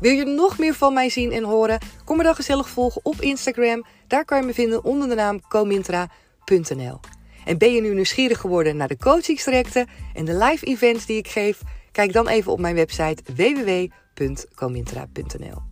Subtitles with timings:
[0.00, 1.78] Wil je nog meer van mij zien en horen?
[2.04, 3.84] Kom me dan gezellig volgen op Instagram.
[4.06, 7.00] Daar kan je me vinden onder de naam comintra.nl.
[7.44, 11.28] En ben je nu nieuwsgierig geworden naar de coachingstrajecten en de live events die ik
[11.28, 11.60] geef?
[11.92, 15.62] Kijk dan even op mijn website www.comintra.nl.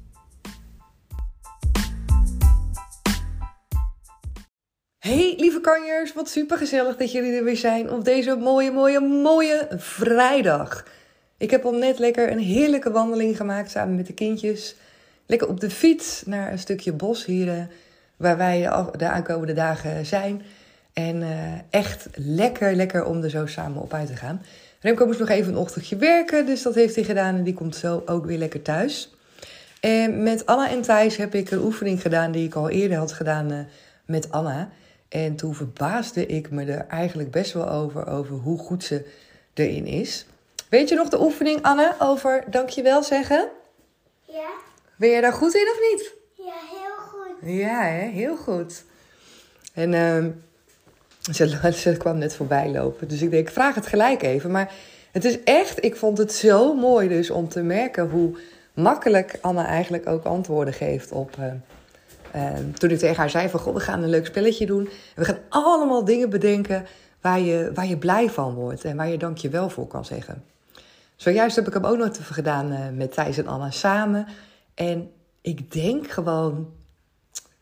[4.98, 9.00] Hey lieve kanjers, wat super gezellig dat jullie er weer zijn op deze mooie, mooie,
[9.00, 10.84] mooie vrijdag.
[11.38, 14.74] Ik heb al net lekker een heerlijke wandeling gemaakt samen met de kindjes.
[15.26, 17.68] Lekker op de fiets naar een stukje bos hier
[18.16, 18.60] waar wij
[18.96, 20.42] de aankomende dagen zijn.
[20.92, 21.28] En uh,
[21.70, 24.42] echt lekker, lekker om er zo samen op uit te gaan.
[24.80, 27.36] Remco moest nog even een ochtendje werken, dus dat heeft hij gedaan.
[27.36, 29.14] En die komt zo ook weer lekker thuis.
[29.80, 33.12] En met Anna en Thijs heb ik een oefening gedaan die ik al eerder had
[33.12, 33.58] gedaan uh,
[34.04, 34.70] met Anna.
[35.08, 39.06] En toen verbaasde ik me er eigenlijk best wel over, over hoe goed ze
[39.54, 40.26] erin is.
[40.68, 43.48] Weet je nog de oefening, Anne, over dankjewel zeggen?
[44.24, 44.48] Ja.
[44.96, 46.12] Ben je daar goed in of niet?
[46.34, 47.50] Ja, heel goed.
[47.50, 48.08] Ja, hè?
[48.08, 48.84] heel goed.
[49.74, 50.24] En uh,
[51.32, 54.50] ze, ze kwam net voorbij lopen, dus ik denk, ik vraag het gelijk even.
[54.50, 54.72] Maar
[55.12, 58.38] het is echt, ik vond het zo mooi dus om te merken hoe
[58.74, 61.36] makkelijk Anne eigenlijk ook antwoorden geeft op...
[61.38, 61.46] Uh,
[62.36, 64.84] uh, toen ik tegen haar zei van, goh, we gaan een leuk spelletje doen.
[64.84, 66.86] En we gaan allemaal dingen bedenken
[67.20, 70.44] waar je, waar je blij van wordt en waar je dankjewel voor kan zeggen.
[71.18, 74.26] Zojuist heb ik hem ook nog gedaan uh, met Thijs en Anna samen.
[74.74, 76.72] En ik denk gewoon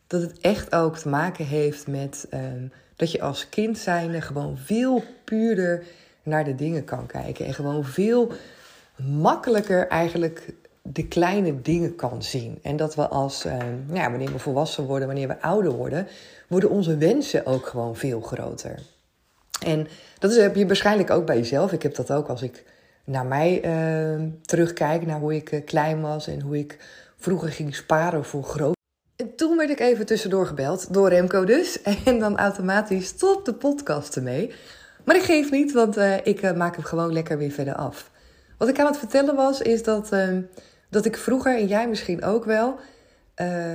[0.07, 4.57] dat het echt ook te maken heeft met um, dat je als kind zijnde gewoon
[4.57, 5.83] veel puurder
[6.23, 7.45] naar de dingen kan kijken.
[7.45, 8.31] En gewoon veel
[8.95, 12.59] makkelijker eigenlijk de kleine dingen kan zien.
[12.61, 16.07] En dat we als, nou ja, wanneer we volwassen worden, wanneer we ouder worden,
[16.47, 18.79] worden onze wensen ook gewoon veel groter.
[19.65, 19.87] En
[20.19, 21.71] dat is, heb je waarschijnlijk ook bij jezelf.
[21.71, 22.63] Ik heb dat ook als ik
[23.07, 26.77] naar mij uh, naar hoe ik uh, klein was en hoe ik
[27.17, 28.75] vroeger ging sparen voor groot.
[29.15, 31.81] En toen werd ik even tussendoor gebeld, door Remco dus.
[32.05, 34.53] En dan automatisch stop de podcast ermee.
[35.05, 38.11] Maar ik geef niet, want uh, ik maak hem gewoon lekker weer verder af.
[38.57, 40.41] Wat ik aan het vertellen was, is dat, ehm,
[40.89, 42.79] dat ik vroeger, en jij misschien ook wel,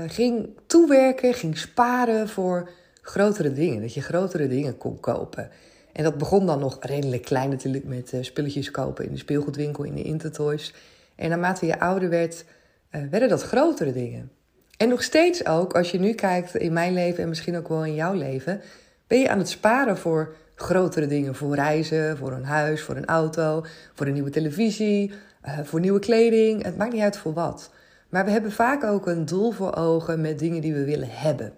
[0.06, 2.70] ging toewerken, ging sparen voor
[3.02, 3.80] grotere dingen.
[3.80, 5.50] Dat je grotere dingen kon kopen.
[5.92, 9.84] En dat begon dan nog redelijk klein natuurlijk met uh, spulletjes kopen in de speelgoedwinkel,
[9.84, 10.74] in de Intertoys.
[11.16, 12.44] En naarmate je ouder werd,
[12.90, 14.30] uh, werden dat grotere dingen.
[14.76, 17.84] En nog steeds ook, als je nu kijkt in mijn leven en misschien ook wel
[17.84, 18.60] in jouw leven,
[19.06, 21.34] ben je aan het sparen voor grotere dingen.
[21.34, 23.64] Voor reizen, voor een huis, voor een auto,
[23.94, 25.12] voor een nieuwe televisie,
[25.46, 26.62] uh, voor nieuwe kleding.
[26.62, 27.70] Het maakt niet uit voor wat.
[28.08, 31.52] Maar we hebben vaak ook een doel voor ogen met dingen die we willen hebben.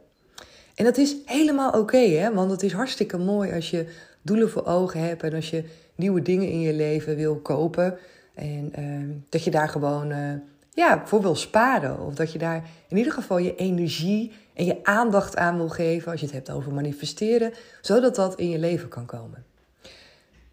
[0.74, 2.32] En dat is helemaal oké, hè?
[2.32, 3.86] want het is hartstikke mooi als je
[4.24, 5.64] doelen voor ogen hebt en als je
[5.94, 7.98] nieuwe dingen in je leven wil kopen.
[8.34, 10.32] En uh, dat je daar gewoon uh,
[10.70, 12.00] ja, voor wil sparen.
[12.06, 16.10] Of dat je daar in ieder geval je energie en je aandacht aan wil geven
[16.10, 19.44] als je het hebt over manifesteren, zodat dat in je leven kan komen.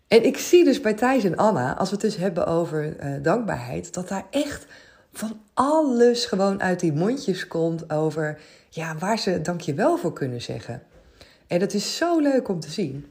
[0.08, 3.24] En ik zie dus bij Thijs en Anna, als we het dus hebben over uh,
[3.24, 4.66] dankbaarheid, dat daar echt
[5.14, 8.40] van alles gewoon uit die mondjes komt over
[8.70, 10.84] ja, waar ze dankjewel voor kunnen zeggen.
[11.48, 13.06] En dat is zo leuk om te zien.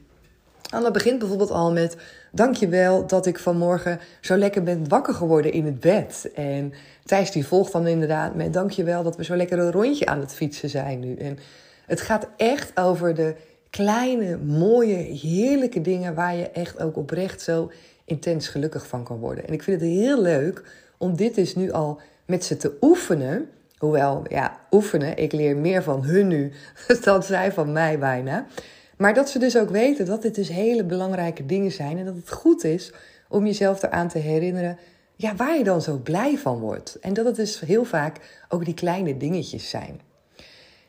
[0.71, 1.97] Anna begint bijvoorbeeld al met:
[2.31, 6.29] Dankjewel dat ik vanmorgen zo lekker ben wakker geworden in het bed.
[6.35, 6.73] En
[7.05, 10.33] Thijs die volgt dan inderdaad met: Dankjewel dat we zo lekker een rondje aan het
[10.33, 11.15] fietsen zijn nu.
[11.15, 11.37] En
[11.85, 13.35] het gaat echt over de
[13.69, 17.71] kleine, mooie, heerlijke dingen waar je echt ook oprecht zo
[18.05, 19.47] intens gelukkig van kan worden.
[19.47, 20.63] En ik vind het heel leuk
[20.97, 23.49] om dit dus nu al met ze te oefenen.
[23.77, 26.51] Hoewel, ja, oefenen, ik leer meer van hun nu
[27.03, 28.45] dan zij van mij bijna.
[29.01, 31.97] Maar dat ze dus ook weten dat dit dus hele belangrijke dingen zijn.
[31.97, 32.91] En dat het goed is
[33.29, 34.77] om jezelf eraan te herinneren
[35.15, 36.97] ja, waar je dan zo blij van wordt.
[36.99, 40.01] En dat het dus heel vaak ook die kleine dingetjes zijn.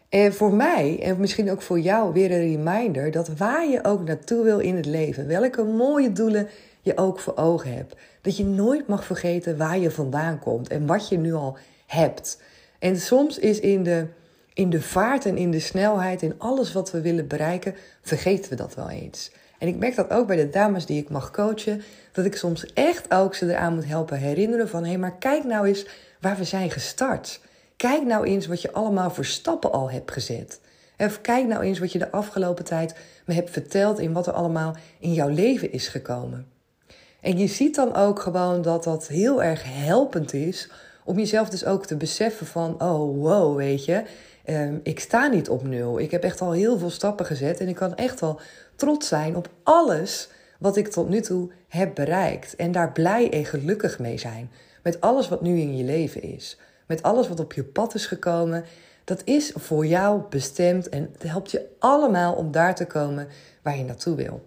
[0.09, 4.05] En voor mij, en misschien ook voor jou, weer een reminder dat waar je ook
[4.05, 6.49] naartoe wil in het leven, welke mooie doelen
[6.81, 10.87] je ook voor ogen hebt, dat je nooit mag vergeten waar je vandaan komt en
[10.87, 11.57] wat je nu al
[11.87, 12.43] hebt.
[12.79, 14.07] En soms is in de,
[14.55, 18.57] in de vaart en in de snelheid, in alles wat we willen bereiken, vergeten we
[18.57, 19.31] dat wel eens.
[19.59, 21.83] En ik merk dat ook bij de dames die ik mag coachen,
[22.13, 25.45] dat ik soms echt ook ze eraan moet helpen herinneren van hé, hey, maar kijk
[25.45, 25.87] nou eens
[26.21, 27.41] waar we zijn gestart.
[27.77, 30.61] Kijk nou eens wat je allemaal voor stappen al hebt gezet.
[30.99, 32.95] Of kijk nou eens wat je de afgelopen tijd
[33.27, 36.47] me hebt verteld in wat er allemaal in jouw leven is gekomen.
[37.21, 40.71] En je ziet dan ook gewoon dat dat heel erg helpend is
[41.05, 44.03] om jezelf dus ook te beseffen van, oh wow, weet je,
[44.47, 45.99] um, ik sta niet op nul.
[45.99, 48.41] Ik heb echt al heel veel stappen gezet en ik kan echt wel
[48.77, 50.29] trots zijn op alles
[50.59, 52.57] wat ik tot nu toe heb bereikt.
[52.57, 54.51] En daar blij en gelukkig mee zijn.
[54.83, 56.59] Met alles wat nu in je leven is.
[56.87, 58.65] Met alles wat op je pad is gekomen.
[59.05, 63.29] Dat is voor jou bestemd en het helpt je allemaal om daar te komen
[63.63, 64.43] waar je naartoe wil.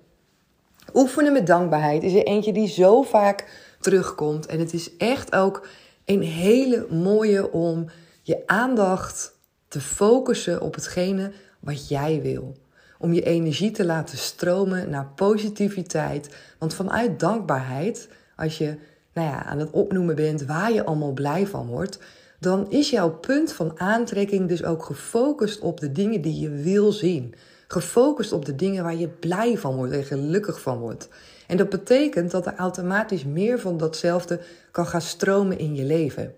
[0.93, 3.45] Oefenen met dankbaarheid is er eentje die zo vaak
[3.79, 4.45] terugkomt.
[4.45, 5.67] En het is echt ook
[6.05, 7.89] een hele mooie om
[8.21, 9.34] je aandacht
[9.67, 12.55] te focussen op hetgene wat jij wil.
[12.99, 16.35] Om je energie te laten stromen naar positiviteit.
[16.59, 18.77] Want vanuit dankbaarheid, als je
[19.13, 21.99] nou ja, aan het opnoemen bent waar je allemaal blij van wordt,
[22.39, 26.91] dan is jouw punt van aantrekking dus ook gefocust op de dingen die je wil
[26.91, 27.33] zien.
[27.67, 31.09] Gefocust op de dingen waar je blij van wordt en gelukkig van wordt.
[31.47, 34.39] En dat betekent dat er automatisch meer van datzelfde
[34.71, 36.33] kan gaan stromen in je leven.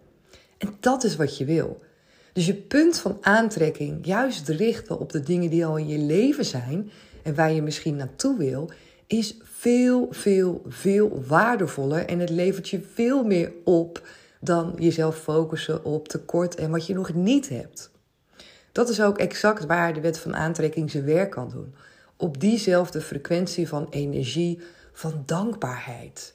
[0.58, 1.80] En dat is wat je wil.
[2.38, 6.46] Dus je punt van aantrekking juist richten op de dingen die al in je leven
[6.46, 6.92] zijn
[7.24, 8.70] en waar je misschien naartoe wil,
[9.08, 14.08] is veel, veel, veel waardevoller en het levert je veel meer op
[14.40, 17.92] dan jezelf focussen op tekort en wat je nog niet hebt.
[18.72, 21.76] Dat is ook exact waar de wet van aantrekking zijn werk kan doen.
[22.18, 24.60] Op diezelfde frequentie van energie,
[24.94, 26.34] van dankbaarheid.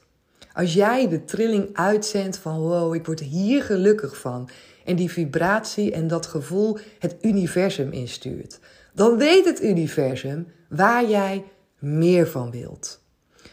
[0.53, 4.49] Als jij de trilling uitzendt van wow, ik word hier gelukkig van.
[4.85, 8.59] En die vibratie en dat gevoel het universum instuurt.
[8.93, 11.43] Dan weet het universum waar jij
[11.79, 13.01] meer van wilt.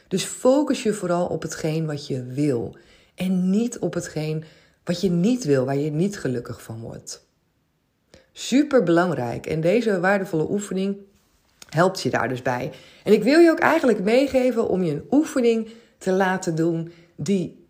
[0.08, 2.76] Dus focus je vooral op hetgeen wat je wil.
[3.14, 4.44] En niet op hetgeen
[4.84, 7.28] wat je niet wil, waar je niet gelukkig van wordt.
[8.32, 9.46] Super belangrijk.
[9.46, 10.96] En deze waardevolle oefening
[11.68, 12.72] helpt je daar dus bij.
[13.04, 15.68] En ik wil je ook eigenlijk meegeven om je een oefening
[15.98, 17.66] te laten doen die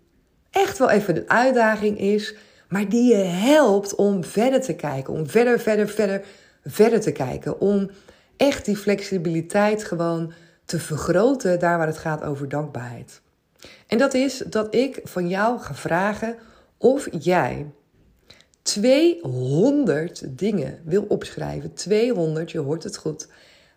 [0.51, 2.35] echt wel even een uitdaging is,
[2.71, 6.25] maar die je helpt om verder te kijken, om verder, verder, verder,
[6.65, 7.91] verder te kijken, om
[8.37, 10.33] echt die flexibiliteit gewoon
[10.65, 13.21] te vergroten daar waar het gaat over dankbaarheid.
[13.87, 16.37] En dat is dat ik van jou ga vragen
[16.77, 17.67] of jij
[18.63, 21.75] 200 dingen wil opschrijven.
[21.75, 23.29] 200, je hoort het goed.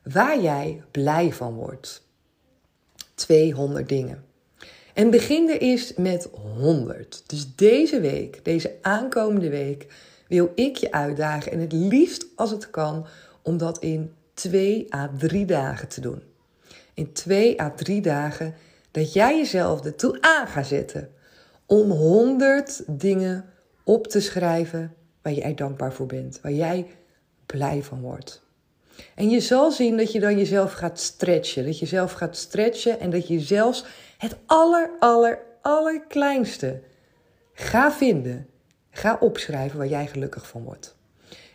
[0.04, 2.08] Waar jij blij van wordt.
[3.16, 4.24] 200 dingen.
[4.94, 7.24] En begin er eerst met 100.
[7.28, 9.88] Dus deze week, deze aankomende week,
[10.28, 11.52] wil ik je uitdagen.
[11.52, 13.06] En het liefst als het kan,
[13.42, 16.24] om dat in 2 à 3 dagen te doen.
[16.94, 18.56] In 2 à 3 dagen
[18.92, 21.10] dat jij jezelf ertoe aan gaat zetten
[21.66, 23.46] om 100 dingen
[23.84, 26.88] op te schrijven waar jij dankbaar voor bent, waar jij
[27.46, 28.42] blij van wordt.
[29.16, 33.00] En je zal zien dat je dan jezelf gaat stretchen, dat je zelf gaat stretchen
[33.00, 33.86] en dat je zelfs
[34.18, 36.82] het aller, aller, allerkleinste
[37.54, 38.48] ga vinden,
[38.92, 40.96] ga opschrijven waar jij gelukkig van wordt.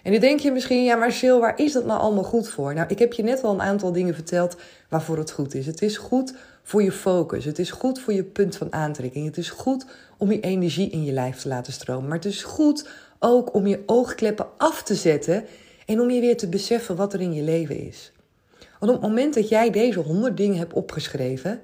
[0.02, 2.74] En nu denk je misschien, ja maar Sil, waar is dat nou allemaal goed voor?
[2.74, 4.56] Nou, ik heb je net wel een aantal dingen verteld
[4.88, 5.66] waarvoor het goed is.
[5.66, 7.44] Het is goed voor je focus.
[7.44, 9.26] Het is goed voor je punt van aantrekking.
[9.26, 9.86] Het is goed
[10.16, 12.08] om je energie in je lijf te laten stromen.
[12.08, 12.88] Maar het is goed
[13.18, 15.44] ook om je oogkleppen af te zetten
[15.86, 18.12] en om je weer te beseffen wat er in je leven is.
[18.58, 21.60] Want op het moment dat jij deze honderd dingen hebt opgeschreven,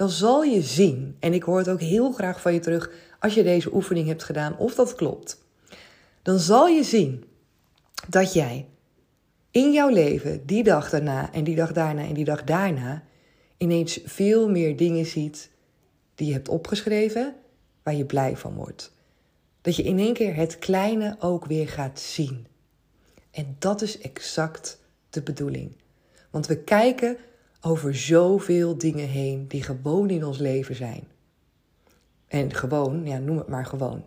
[0.00, 3.34] dan zal je zien, en ik hoor het ook heel graag van je terug als
[3.34, 5.44] je deze oefening hebt gedaan, of dat klopt.
[6.22, 7.24] Dan zal je zien
[8.08, 8.68] dat jij
[9.50, 13.02] in jouw leven die dag daarna en die dag daarna en die dag daarna
[13.56, 15.50] ineens veel meer dingen ziet
[16.14, 17.34] die je hebt opgeschreven,
[17.82, 18.92] waar je blij van wordt.
[19.60, 22.46] Dat je in één keer het kleine ook weer gaat zien.
[23.30, 24.80] En dat is exact
[25.10, 25.76] de bedoeling.
[26.30, 27.16] Want we kijken
[27.60, 31.02] over zoveel dingen heen die gewoon in ons leven zijn.
[32.28, 34.02] En gewoon, ja, noem het maar gewoon.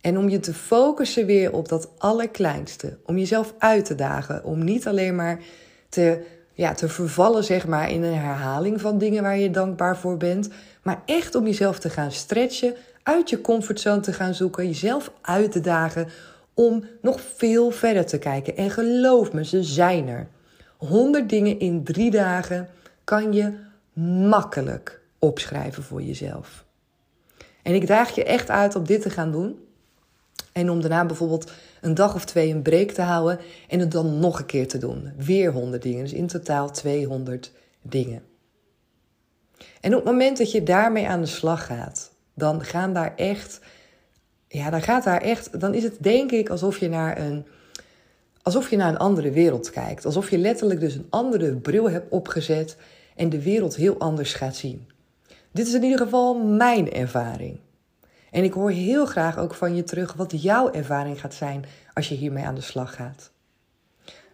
[0.00, 4.64] En om je te focussen weer op dat allerkleinste, om jezelf uit te dagen, om
[4.64, 5.40] niet alleen maar
[5.88, 10.16] te ja, te vervallen zeg maar, in een herhaling van dingen waar je dankbaar voor
[10.16, 10.48] bent.
[10.82, 15.52] Maar echt om jezelf te gaan stretchen, uit je comfortzone te gaan zoeken, jezelf uit
[15.52, 16.08] te dagen
[16.54, 18.56] om nog veel verder te kijken.
[18.56, 20.28] En geloof me, ze zijn er.
[20.88, 22.68] 100 dingen in drie dagen
[23.04, 23.52] kan je
[24.28, 26.64] makkelijk opschrijven voor jezelf.
[27.62, 29.66] En ik daag je echt uit om dit te gaan doen.
[30.52, 34.18] En om daarna bijvoorbeeld een dag of twee een break te houden en het dan
[34.18, 35.12] nog een keer te doen.
[35.16, 38.22] Weer 100 dingen, dus in totaal 200 dingen.
[39.80, 43.60] En op het moment dat je daarmee aan de slag gaat, dan gaan daar echt,
[44.48, 47.46] ja, dan gaat daar echt, dan is het denk ik alsof je naar een,
[48.42, 50.04] alsof je naar een andere wereld kijkt.
[50.04, 52.76] Alsof je letterlijk dus een andere bril hebt opgezet
[53.16, 54.88] en de wereld heel anders gaat zien.
[55.52, 57.58] Dit is in ieder geval mijn ervaring.
[58.30, 62.08] En ik hoor heel graag ook van je terug wat jouw ervaring gaat zijn als
[62.08, 63.30] je hiermee aan de slag gaat.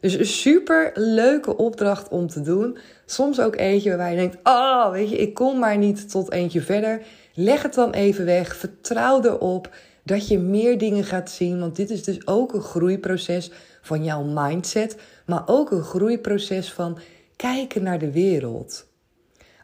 [0.01, 2.79] Dus een super leuke opdracht om te doen.
[3.07, 6.61] Soms ook eentje waarbij je denkt: Oh, weet je, ik kom maar niet tot eentje
[6.61, 7.03] verder.
[7.35, 8.57] Leg het dan even weg.
[8.57, 9.71] Vertrouw erop
[10.09, 11.59] dat je meer dingen gaat zien.
[11.59, 13.51] Want dit is dus ook een groeiproces
[13.83, 14.97] van jouw mindset.
[15.27, 16.99] Maar ook een groeiproces van
[17.37, 18.87] kijken naar de wereld.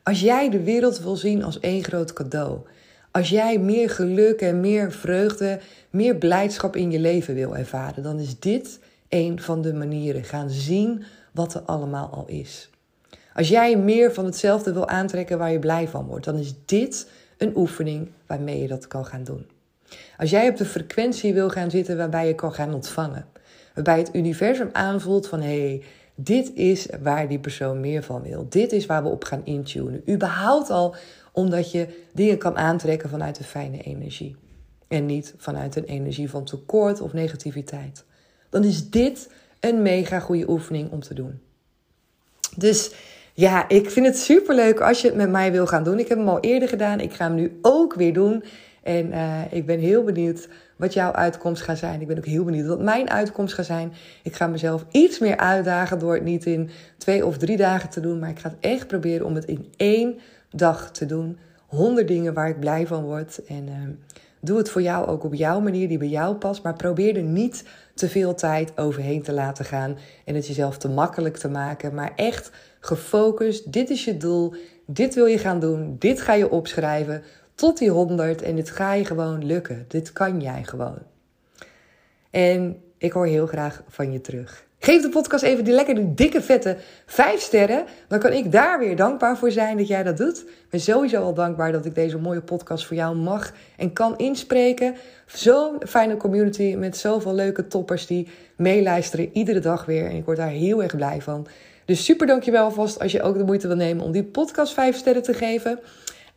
[0.03, 2.59] Als jij de wereld wil zien als één groot cadeau.
[3.11, 5.61] Als jij meer geluk en meer vreugde,
[5.91, 10.25] meer blijdschap in je leven wil ervaren, dan is dit een van de manieren.
[10.25, 12.71] Gaan zien wat er allemaal al is.
[13.35, 17.11] Als jij meer van hetzelfde wil aantrekken waar je blij van wordt, dan is dit
[17.39, 19.47] een oefening waarmee je dat kan gaan doen.
[20.18, 23.26] Als jij op de frequentie wil gaan zitten waarbij je kan gaan ontvangen,
[23.75, 25.83] waarbij het universum aanvoelt van hé, hey,
[26.14, 28.47] dit is waar die persoon meer van wil.
[28.49, 30.02] Dit is waar we op gaan intunen.
[30.09, 30.97] Überhaupt al
[31.33, 34.37] omdat je dingen kan aantrekken vanuit een fijne energie.
[34.88, 38.04] En niet vanuit een energie van tekort of negativiteit.
[38.50, 39.30] Dan is dit
[39.61, 41.40] een mega goede oefening om te doen.
[42.56, 42.94] Dus
[43.33, 45.99] ja, ik vind het super leuk als je het met mij wil gaan doen.
[45.99, 47.00] Ik heb hem al eerder gedaan.
[47.00, 48.44] Ik ga hem nu ook weer doen.
[48.85, 52.00] En uh, ik ben heel benieuwd wat jouw uitkomst gaat zijn.
[52.00, 53.93] Ik ben ook heel benieuwd wat mijn uitkomst gaat zijn.
[54.23, 58.00] Ik ga mezelf iets meer uitdagen door het niet in twee of drie dagen te
[58.00, 58.19] doen.
[58.19, 60.19] Maar ik ga het echt proberen om het in één
[60.50, 61.38] dag te doen.
[61.67, 63.45] Honderd dingen waar ik blij van word.
[63.45, 63.73] En uh,
[64.41, 66.62] doe het voor jou ook op jouw manier die bij jou past.
[66.62, 67.64] Maar probeer er niet
[67.95, 69.97] te veel tijd overheen te laten gaan.
[70.25, 71.95] En het jezelf te makkelijk te maken.
[71.95, 72.50] Maar echt
[72.81, 73.73] gefocust.
[73.73, 74.55] Dit is je doel.
[74.87, 75.97] Dit wil je gaan doen.
[75.99, 77.23] Dit ga je opschrijven
[77.54, 79.84] tot die 100 en dit ga je gewoon lukken.
[79.88, 80.99] Dit kan jij gewoon.
[82.30, 84.64] En ik hoor heel graag van je terug.
[84.84, 87.84] Geef de podcast even die lekkere, dikke, vette 5 sterren.
[88.08, 90.38] Dan kan ik daar weer dankbaar voor zijn dat jij dat doet.
[90.38, 94.16] Ik ben sowieso al dankbaar dat ik deze mooie podcast voor jou mag en kan
[94.16, 94.96] inspreken.
[95.26, 100.06] Zo'n fijne community met zoveel leuke toppers die meeluisteren iedere dag weer.
[100.06, 101.46] En ik word daar heel erg blij van.
[101.84, 104.96] Dus super dankjewel alvast als je ook de moeite wil nemen om die podcast 5
[104.96, 105.78] sterren te geven.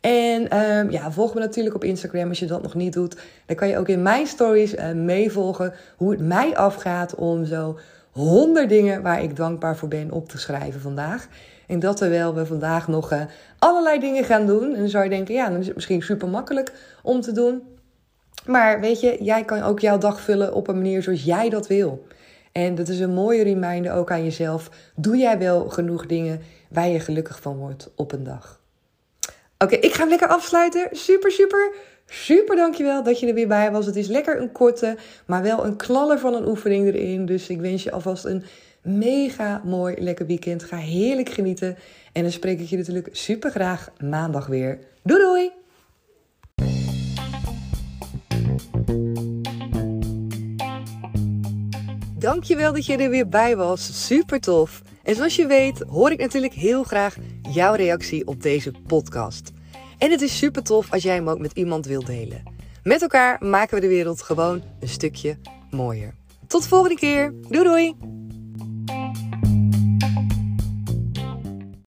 [0.00, 3.16] En um, ja, volg me natuurlijk op Instagram als je dat nog niet doet.
[3.46, 7.78] Dan kan je ook in mijn stories uh, meevolgen hoe het mij afgaat om zo
[8.10, 11.28] honderd dingen waar ik dankbaar voor ben op te schrijven vandaag.
[11.66, 13.22] En dat terwijl we vandaag nog uh,
[13.58, 14.74] allerlei dingen gaan doen.
[14.74, 17.62] En dan zou je denken, ja, dan is het misschien super makkelijk om te doen.
[18.46, 21.66] Maar weet je, jij kan ook jouw dag vullen op een manier zoals jij dat
[21.66, 22.06] wil.
[22.52, 24.70] En dat is een mooie reminder ook aan jezelf.
[24.96, 28.60] Doe jij wel genoeg dingen waar je gelukkig van wordt op een dag?
[29.64, 30.88] Oké, ik ga hem lekker afsluiten.
[30.92, 31.72] Super, super,
[32.06, 33.86] super dankjewel dat je er weer bij was.
[33.86, 34.96] Het is lekker een korte,
[35.26, 37.26] maar wel een knaller van een oefening erin.
[37.26, 38.44] Dus ik wens je alvast een
[38.82, 40.64] mega mooi, lekker weekend.
[40.64, 41.76] Ga heerlijk genieten.
[42.12, 44.78] En dan spreek ik je natuurlijk super graag maandag weer.
[45.02, 45.50] Doei doei!
[52.18, 54.06] Dankjewel dat je er weer bij was.
[54.06, 54.82] Super tof.
[55.02, 57.16] En zoals je weet hoor ik natuurlijk heel graag
[57.50, 59.52] jouw reactie op deze podcast.
[59.98, 62.42] En het is super tof als jij hem ook met iemand wilt delen.
[62.82, 65.38] Met elkaar maken we de wereld gewoon een stukje
[65.70, 66.14] mooier.
[66.46, 67.34] Tot de volgende keer.
[67.48, 67.96] Doei doei!